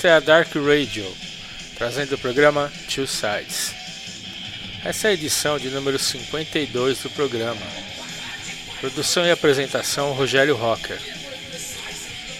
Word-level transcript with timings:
Esta 0.00 0.08
é 0.08 0.12
a 0.12 0.20
Dark 0.20 0.54
Radio, 0.54 1.14
trazendo 1.76 2.14
o 2.14 2.18
programa 2.18 2.72
Two 2.88 3.06
Sides. 3.06 3.74
Essa 4.82 5.08
é 5.08 5.10
a 5.10 5.12
edição 5.12 5.58
de 5.58 5.68
número 5.68 5.98
52 5.98 7.00
do 7.00 7.10
programa. 7.10 7.60
Produção 8.80 9.26
e 9.26 9.30
apresentação 9.30 10.14
Rogério 10.14 10.56
Rocker. 10.56 10.98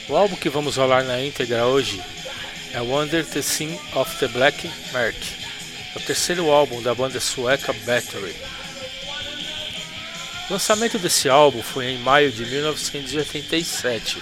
O 0.08 0.16
álbum 0.16 0.36
que 0.36 0.48
vamos 0.48 0.76
rolar 0.76 1.04
na 1.04 1.22
íntegra 1.22 1.66
hoje 1.66 2.00
é 2.72 2.80
Wonder 2.80 3.26
the 3.26 3.42
Sin 3.42 3.78
of 3.92 4.16
the 4.16 4.28
Black 4.28 4.66
Mark, 4.90 5.16
o 5.94 6.00
terceiro 6.00 6.50
álbum 6.50 6.80
da 6.80 6.94
banda 6.94 7.20
sueca 7.20 7.74
Battery. 7.84 8.36
O 10.48 10.54
lançamento 10.54 10.98
desse 10.98 11.28
álbum 11.28 11.62
foi 11.62 11.88
em 11.88 11.98
maio 11.98 12.32
de 12.32 12.46
1987. 12.46 14.16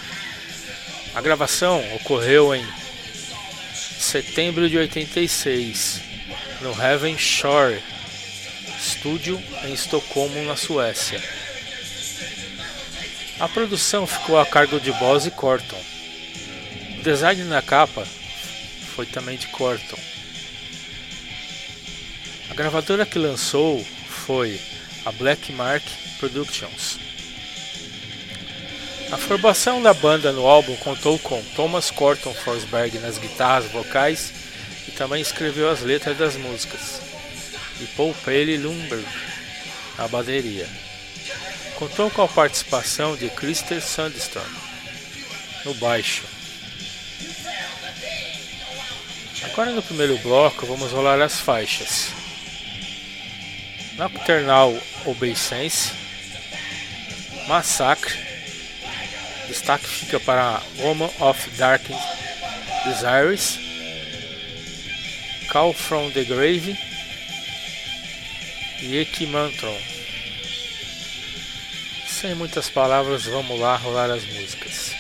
A 1.14 1.20
gravação 1.20 1.80
ocorreu 1.94 2.52
em 2.52 2.66
setembro 3.98 4.68
de 4.68 4.78
86 4.78 6.00
no 6.60 6.70
Heaven 6.70 7.18
Shore 7.18 7.82
Studio 8.80 9.42
em 9.64 9.72
Estocolmo, 9.72 10.42
na 10.44 10.56
Suécia. 10.56 11.20
A 13.40 13.48
produção 13.48 14.06
ficou 14.06 14.38
a 14.38 14.46
cargo 14.46 14.80
de 14.80 14.92
Boss 14.92 15.26
e 15.26 15.30
Corton. 15.30 15.80
O 16.98 17.02
design 17.02 17.42
na 17.44 17.60
capa 17.60 18.06
foi 18.94 19.06
também 19.06 19.36
de 19.36 19.48
Corton. 19.48 19.98
A 22.50 22.54
gravadora 22.54 23.04
que 23.04 23.18
lançou 23.18 23.84
foi 24.08 24.60
a 25.04 25.12
Black 25.12 25.52
Mark 25.52 25.84
Productions. 26.18 27.07
A 29.10 29.16
formação 29.16 29.82
da 29.82 29.94
banda 29.94 30.32
no 30.32 30.46
álbum 30.46 30.76
contou 30.76 31.18
com 31.18 31.42
Thomas 31.56 31.90
Corton 31.90 32.34
Forsberg 32.34 32.98
nas 32.98 33.16
guitarras 33.16 33.70
vocais 33.72 34.32
e 34.86 34.90
também 34.90 35.22
escreveu 35.22 35.70
as 35.70 35.80
letras 35.80 36.16
das 36.18 36.36
músicas, 36.36 37.00
e 37.80 37.86
Paul 37.96 38.14
Paley 38.22 38.58
Lumberg 38.58 39.06
na 39.96 40.06
bateria. 40.08 40.68
Contou 41.76 42.10
com 42.10 42.22
a 42.22 42.28
participação 42.28 43.16
de 43.16 43.30
Christer 43.30 43.80
Sandstrom 43.80 44.42
no 45.64 45.72
baixo. 45.74 46.24
Agora 49.44 49.70
no 49.70 49.82
primeiro 49.82 50.18
bloco 50.18 50.66
vamos 50.66 50.92
rolar 50.92 51.20
as 51.22 51.40
faixas. 51.40 52.08
Nocturnal 53.96 54.76
Obeisance 55.06 55.92
Massacre. 57.46 58.27
Destaque 59.48 59.86
fica 59.86 60.20
para 60.20 60.62
Woman 60.78 61.10
of 61.20 61.50
Dark 61.56 61.82
Desires. 62.84 63.58
Call 65.50 65.72
from 65.72 66.10
the 66.12 66.24
Grave 66.24 66.78
e 68.82 68.98
Equimantron. 68.98 69.76
Sem 72.06 72.34
muitas 72.34 72.68
palavras, 72.68 73.24
vamos 73.24 73.58
lá 73.58 73.76
rolar 73.76 74.10
as 74.10 74.24
músicas. 74.24 74.97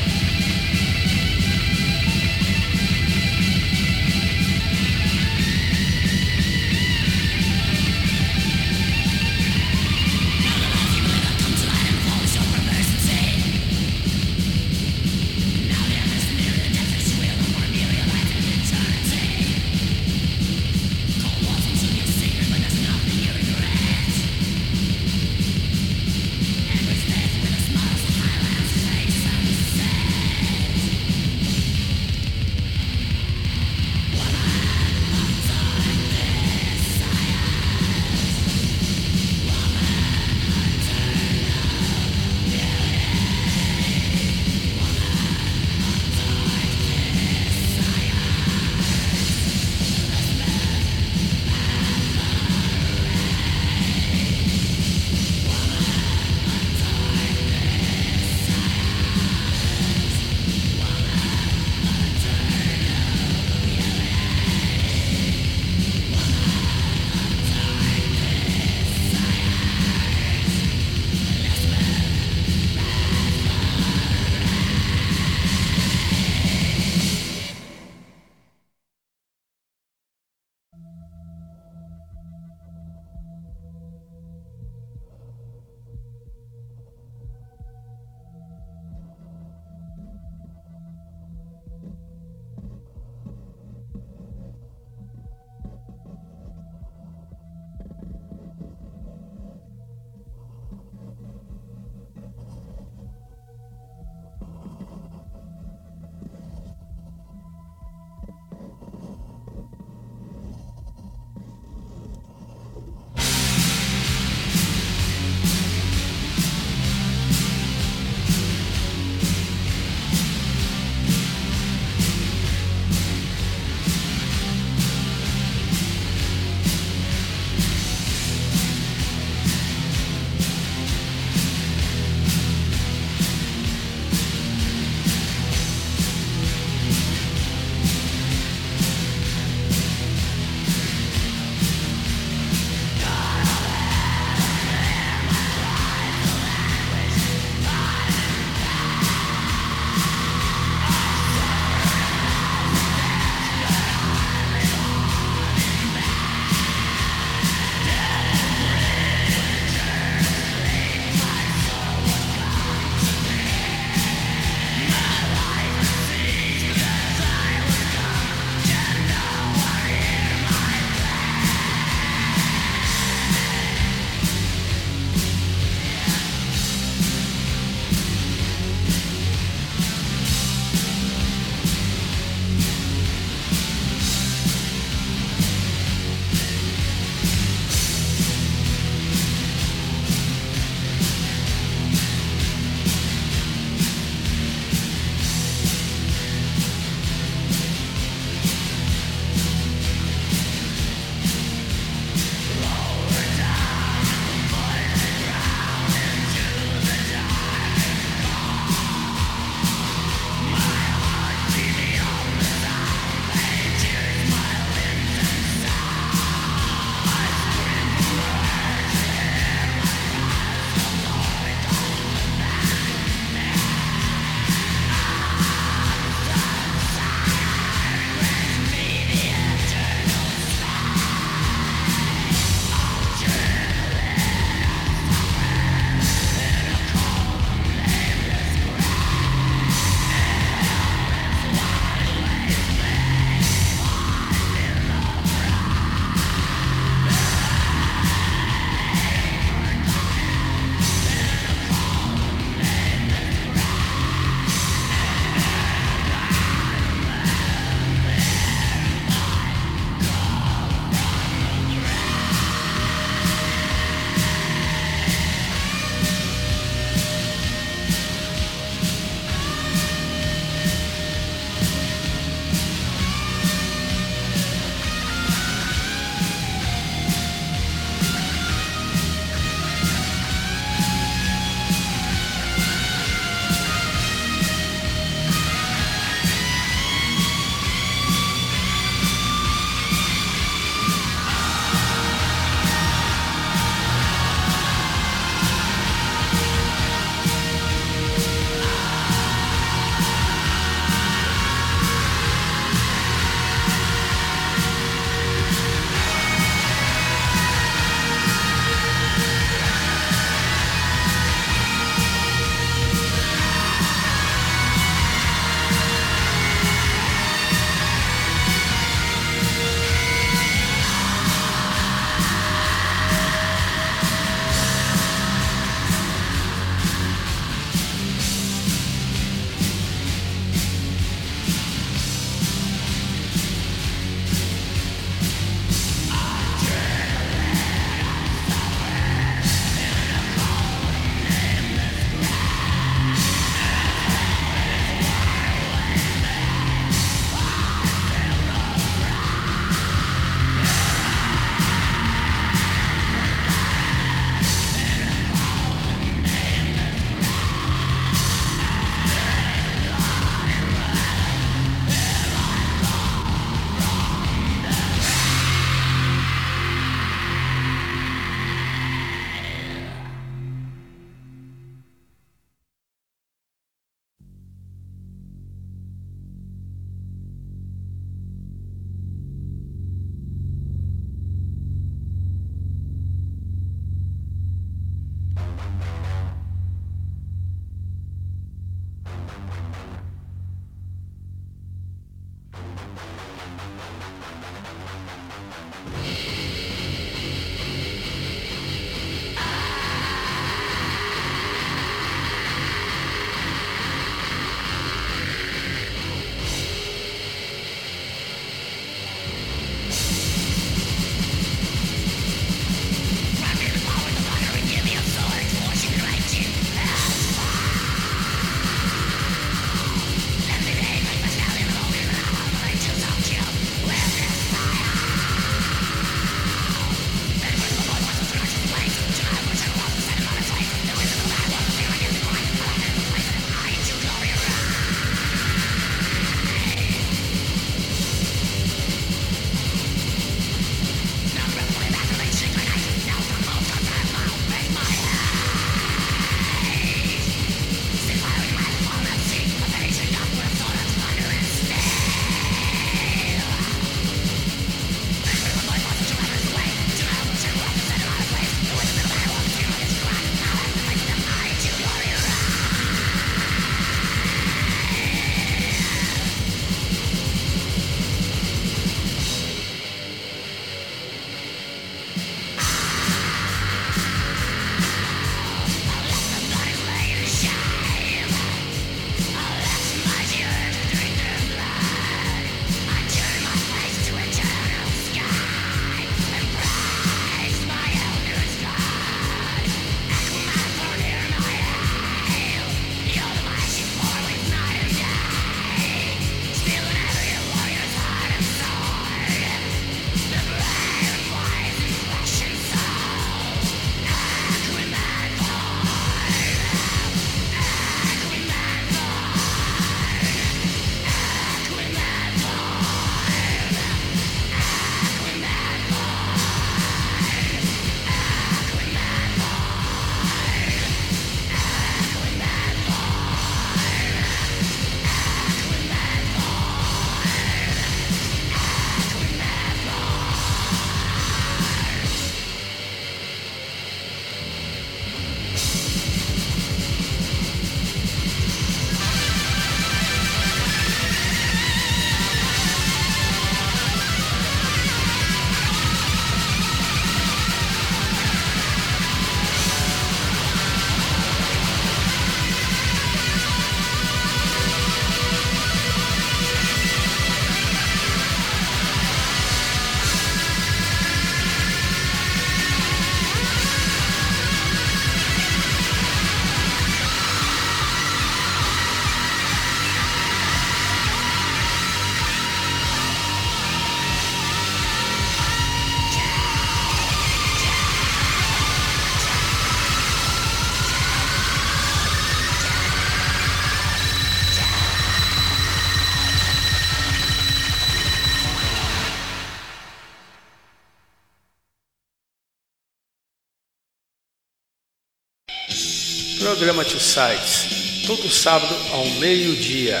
Programa 596.54 596.84
Tio 596.84 597.00
Sites, 597.00 598.04
todo 598.06 598.30
sábado 598.30 598.76
ao 598.92 599.04
meio-dia, 599.18 600.00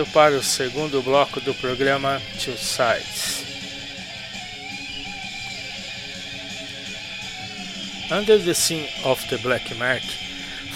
Para 0.05 0.37
o 0.37 0.43
segundo 0.43 1.01
bloco 1.01 1.41
do 1.41 1.55
programa 1.55 2.21
Two 2.43 2.59
Sides. 2.59 3.45
Under 8.11 8.39
the 8.39 8.53
Scene 8.53 8.89
of 9.05 9.27
the 9.29 9.39
Black 9.39 9.75
Mark 9.75 10.05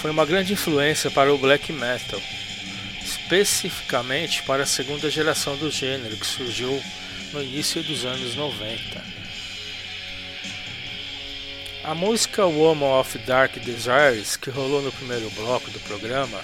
foi 0.00 0.10
uma 0.10 0.24
grande 0.24 0.52
influência 0.52 1.10
para 1.10 1.32
o 1.32 1.38
black 1.38 1.72
metal, 1.72 2.20
especificamente 3.04 4.42
para 4.44 4.62
a 4.62 4.66
segunda 4.66 5.10
geração 5.10 5.56
do 5.56 5.70
gênero 5.70 6.16
que 6.16 6.26
surgiu 6.26 6.82
no 7.32 7.42
início 7.42 7.82
dos 7.82 8.04
anos 8.04 8.34
90. 8.34 9.04
A 11.84 11.94
música 11.94 12.46
Woman 12.46 13.00
of 13.00 13.18
Dark 13.18 13.56
Desires, 13.58 14.36
que 14.36 14.50
rolou 14.50 14.80
no 14.82 14.92
primeiro 14.92 15.28
bloco 15.30 15.70
do 15.70 15.80
programa, 15.80 16.40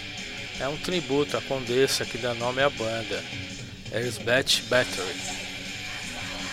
é 0.60 0.68
um 0.68 0.76
tributo 0.76 1.36
à 1.36 1.42
condessa 1.42 2.04
que 2.04 2.18
dá 2.18 2.34
nome 2.34 2.62
à 2.62 2.70
banda, 2.70 3.22
Elizabeth 3.92 4.62
Battery. 4.68 5.16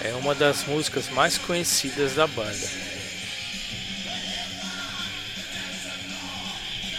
É 0.03 0.13
uma 0.13 0.35
das 0.35 0.65
músicas 0.65 1.09
mais 1.09 1.37
conhecidas 1.37 2.15
da 2.15 2.27
banda. 2.27 2.93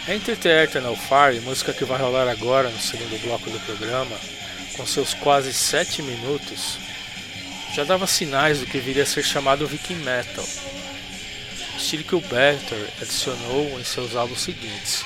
Enter 0.07 0.37
the 0.37 0.63
Eternal 0.63 0.95
Fire, 0.95 1.39
música 1.41 1.73
que 1.73 1.83
vai 1.83 1.99
rolar 1.99 2.27
agora 2.29 2.69
no 2.69 2.79
segundo 2.79 3.19
bloco 3.23 3.49
do 3.49 3.59
programa, 3.61 4.15
com 4.77 4.85
seus 4.85 5.13
quase 5.15 5.51
7 5.51 6.03
minutos, 6.03 6.77
já 7.73 7.83
dava 7.83 8.05
sinais 8.05 8.59
do 8.59 8.67
que 8.67 8.77
viria 8.77 9.03
a 9.03 9.05
ser 9.05 9.23
chamado 9.23 9.67
Viking 9.67 9.95
Metal, 9.95 10.45
estilo 11.75 12.03
que 12.03 12.15
o 12.15 12.21
Battery 12.21 12.87
adicionou 13.01 13.79
em 13.79 13.83
seus 13.83 14.15
álbuns 14.15 14.41
seguintes. 14.41 15.03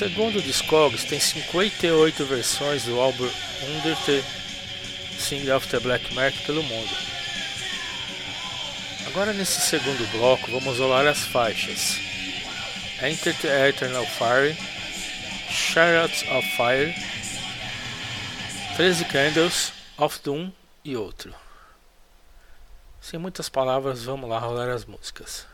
Segundo 0.00 0.38
o 0.38 0.42
Discogs, 0.42 1.04
tem 1.04 1.20
58 1.20 2.24
versões 2.24 2.84
do 2.84 2.98
álbum 2.98 3.28
Under 3.68 3.94
the 4.06 4.24
Sing 5.18 5.44
the 5.44 5.78
Black 5.78 6.14
Mark 6.14 6.34
pelo 6.46 6.62
mundo. 6.62 6.90
Agora 9.08 9.34
nesse 9.34 9.60
segundo 9.60 10.10
bloco 10.10 10.50
vamos 10.52 10.78
rolar 10.78 11.06
as 11.06 11.26
faixas 11.26 11.98
Enter 13.02 13.36
the 13.42 13.68
Eternal 13.68 14.06
Fire, 14.06 14.56
Chariots 15.50 16.22
of 16.30 16.48
Fire, 16.56 16.94
13 18.76 19.04
Candles, 19.04 19.74
of 19.98 20.18
Doom 20.24 20.50
e 20.82 20.96
outro. 20.96 21.34
Sem 23.02 23.20
muitas 23.20 23.50
palavras, 23.50 24.04
vamos 24.04 24.30
lá 24.30 24.38
rolar 24.38 24.70
as 24.70 24.86
músicas. 24.86 25.46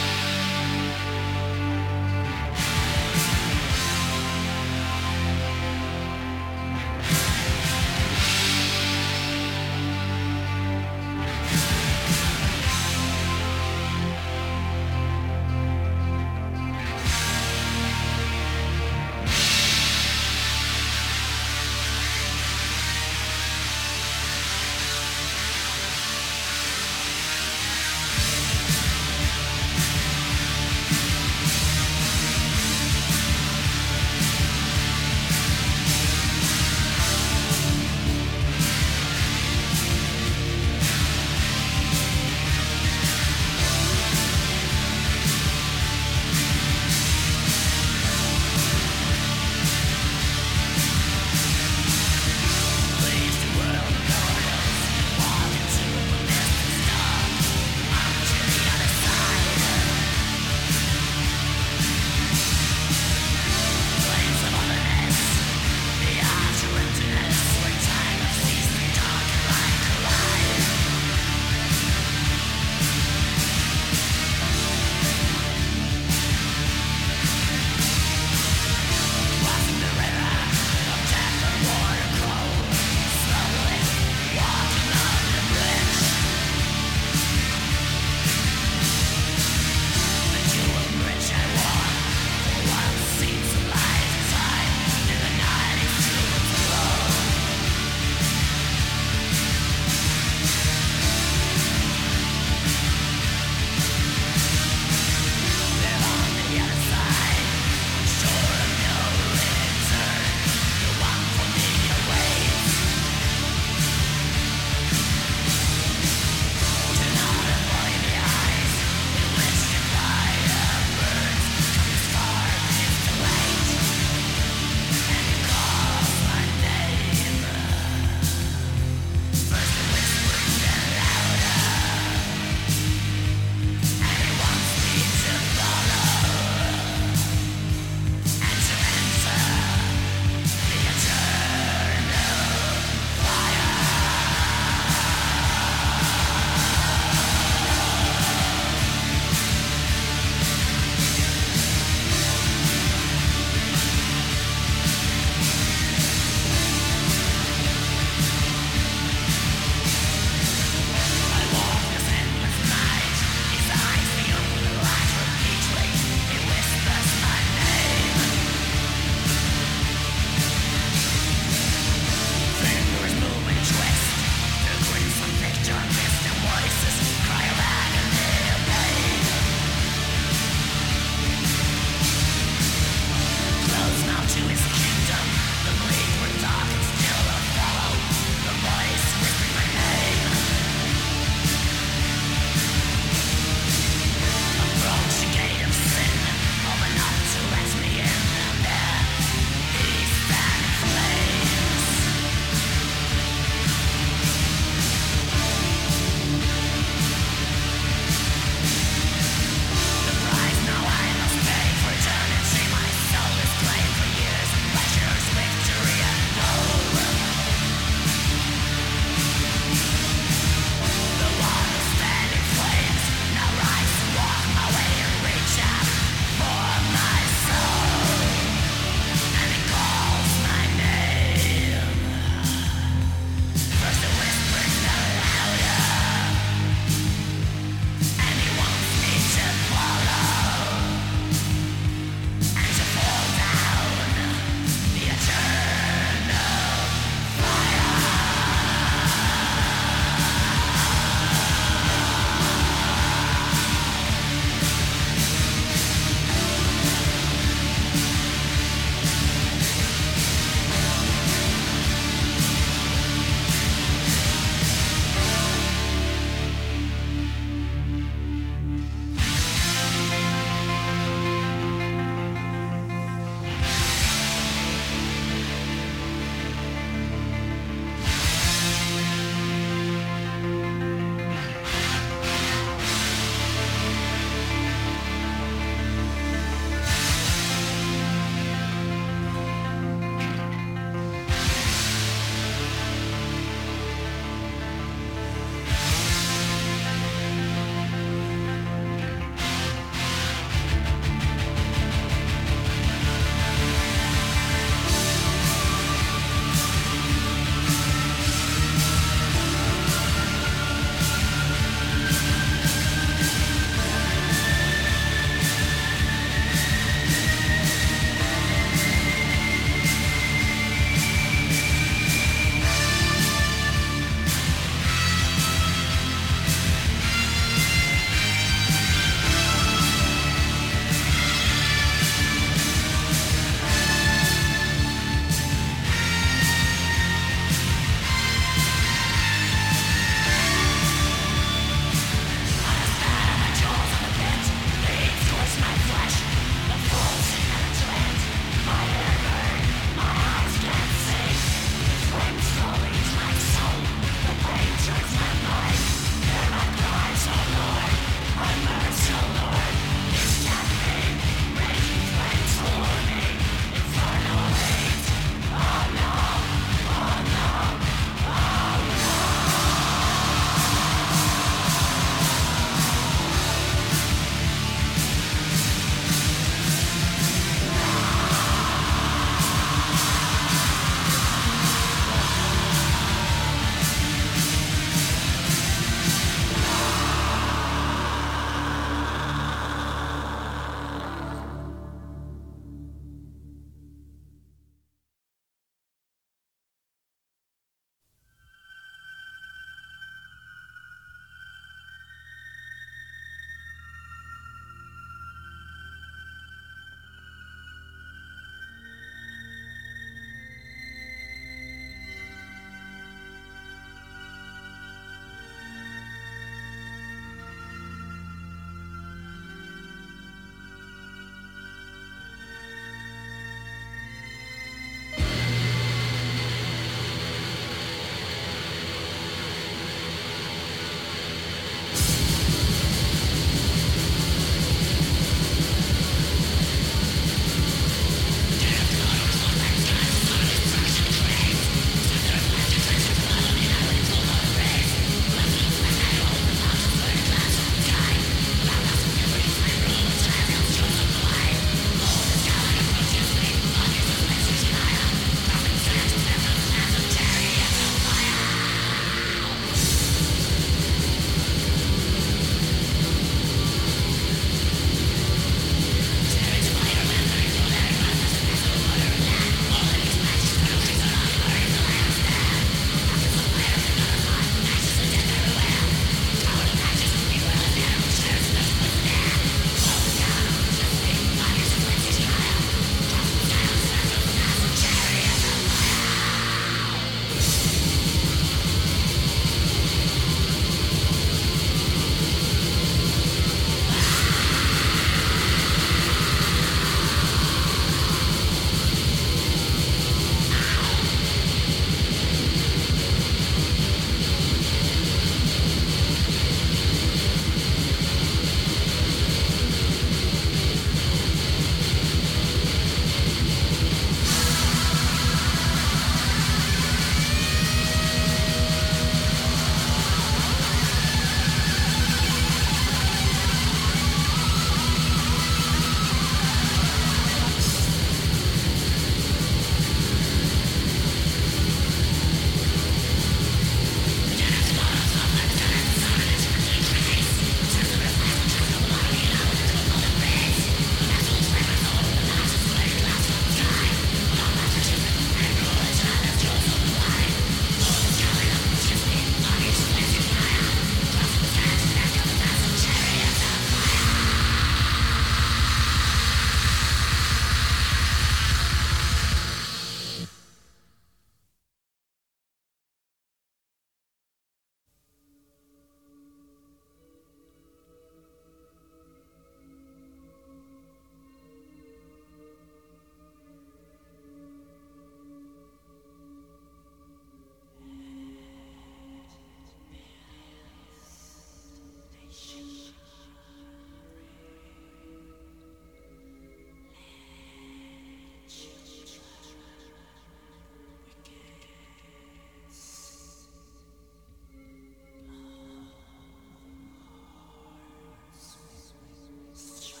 Yeah. 599.69 600.00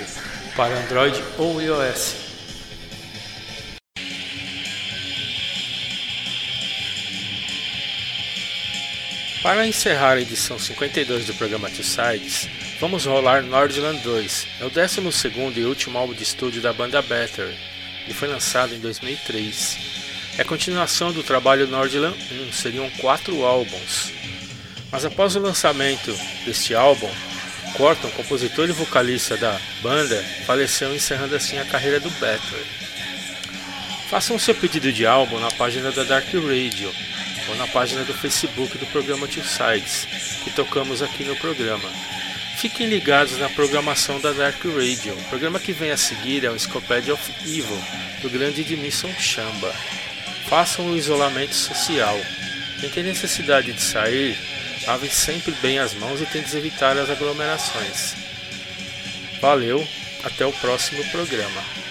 para 0.54 0.78
Android 0.80 1.24
ou 1.38 1.62
iOS. 1.62 2.14
Para 9.42 9.66
encerrar 9.66 10.18
a 10.18 10.20
edição 10.20 10.58
52 10.58 11.24
do 11.24 11.32
programa 11.32 11.70
Two 11.70 11.82
Sides, 11.82 12.50
vamos 12.82 13.04
rolar 13.04 13.42
Nordland 13.42 14.00
2. 14.02 14.46
É 14.60 14.64
o 14.64 14.70
12 14.70 15.00
e 15.54 15.64
último 15.64 15.96
álbum 15.96 16.14
de 16.14 16.24
estúdio 16.24 16.60
da 16.60 16.72
banda 16.72 17.00
Better, 17.00 17.54
e 18.08 18.12
foi 18.12 18.26
lançado 18.26 18.74
em 18.74 18.80
2003. 18.80 19.78
É 20.36 20.42
a 20.42 20.44
continuação 20.44 21.12
do 21.12 21.22
trabalho 21.22 21.68
Nordland 21.68 22.18
1, 22.48 22.52
seriam 22.52 22.90
quatro 22.98 23.44
álbuns. 23.44 24.10
Mas 24.90 25.04
após 25.04 25.36
o 25.36 25.38
lançamento 25.38 26.12
deste 26.44 26.74
álbum, 26.74 27.08
Corton, 27.76 28.10
compositor 28.10 28.68
e 28.68 28.72
vocalista 28.72 29.36
da 29.36 29.60
banda, 29.80 30.20
faleceu 30.44 30.92
encerrando 30.92 31.36
assim 31.36 31.58
a 31.58 31.64
carreira 31.64 32.00
do 32.00 32.10
Better. 32.10 32.66
Façam 34.10 34.36
seu 34.40 34.56
pedido 34.56 34.92
de 34.92 35.06
álbum 35.06 35.38
na 35.38 35.52
página 35.52 35.92
da 35.92 36.02
Dark 36.02 36.26
Radio 36.34 36.92
ou 37.48 37.54
na 37.54 37.68
página 37.68 38.02
do 38.02 38.12
Facebook 38.12 38.76
do 38.76 38.86
programa 38.86 39.28
Two 39.28 39.44
Sides, 39.44 40.04
que 40.42 40.50
tocamos 40.50 41.00
aqui 41.00 41.22
no 41.22 41.36
programa. 41.36 41.88
Fiquem 42.62 42.86
ligados 42.86 43.36
na 43.38 43.48
programação 43.48 44.20
da 44.20 44.30
Dark 44.30 44.64
Radio. 44.64 45.14
O 45.14 45.24
programa 45.24 45.58
que 45.58 45.72
vem 45.72 45.90
a 45.90 45.96
seguir 45.96 46.44
é 46.44 46.48
o 46.48 46.54
Encyclopedia 46.54 47.12
of 47.12 47.32
Evil, 47.44 47.82
do 48.20 48.30
grande 48.30 48.60
Edmilson 48.60 49.12
Chamba. 49.18 49.74
Façam 50.46 50.86
o 50.86 50.96
isolamento 50.96 51.56
social. 51.56 52.16
Quem 52.78 52.88
tem 52.88 53.02
necessidade 53.02 53.72
de 53.72 53.80
sair, 53.80 54.38
lave 54.86 55.08
sempre 55.10 55.50
bem 55.60 55.80
as 55.80 55.92
mãos 55.94 56.20
e 56.20 56.26
tente 56.26 56.56
evitar 56.56 56.96
as 56.96 57.10
aglomerações. 57.10 58.14
Valeu, 59.40 59.84
até 60.22 60.46
o 60.46 60.52
próximo 60.52 61.04
programa. 61.10 61.81